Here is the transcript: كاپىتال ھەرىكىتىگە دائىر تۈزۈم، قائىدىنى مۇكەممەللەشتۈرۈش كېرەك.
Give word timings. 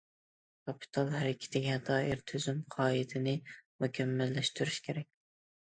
كاپىتال 0.69 1.11
ھەرىكىتىگە 1.15 1.75
دائىر 1.89 2.23
تۈزۈم، 2.31 2.63
قائىدىنى 2.77 3.37
مۇكەممەللەشتۈرۈش 3.85 4.83
كېرەك. 4.89 5.11